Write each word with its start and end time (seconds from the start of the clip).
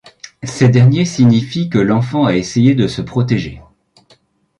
Ces 0.41 0.67
derniers 0.67 1.05
signifient 1.05 1.69
que 1.69 1.77
l'enfant 1.77 2.25
a 2.25 2.35
essayé 2.35 2.73
de 2.73 2.87
se 2.87 3.03
protéger. 3.03 3.61